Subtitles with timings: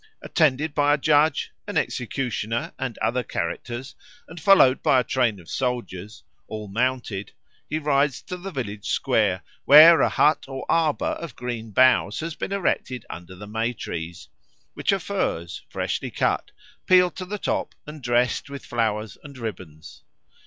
[0.23, 3.93] Attended by a judge, an executioner, and other characters,
[4.27, 7.33] and followed by a train of soldiers, all mounted,
[7.69, 12.33] he rides to the village square, where a hut or arbour of green boughs has
[12.33, 14.27] been erected under the May trees,
[14.73, 16.49] which are firs, freshly cut,
[16.87, 20.01] peeled to the top, and dressed with flowers and ribbons.